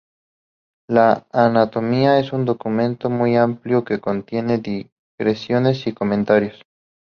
La 0.89 1.27
"Anatomía" 1.31 2.17
es 2.17 2.33
un 2.33 2.43
documento 2.43 3.11
muy 3.11 3.35
amplio, 3.37 3.85
que 3.85 3.99
contiene 4.01 4.57
digresiones 4.59 5.85
y 5.85 5.93
comentarios. 5.93 6.59